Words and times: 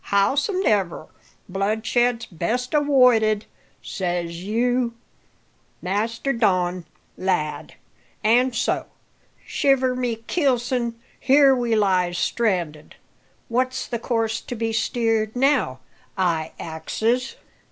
Howsomedever, 0.09 1.09
bloodshed's 1.47 2.25
best 2.25 2.71
awoided, 2.73 3.43
says 3.83 4.43
you, 4.43 4.95
Master 5.79 6.33
Don, 6.33 6.85
lad; 7.17 7.75
an' 8.23 8.51
so, 8.51 8.87
shiver 9.45 9.95
my 9.95 10.15
keelson! 10.25 10.95
here 11.19 11.55
we 11.55 11.75
lies 11.75 12.17
stranded. 12.17 12.95
What's 13.47 13.85
the 13.85 13.99
course 13.99 14.41
to 14.41 14.55
be 14.55 14.73
steered 14.73 15.35
now, 15.35 15.81
I 16.17 16.53
axes? 16.59 17.35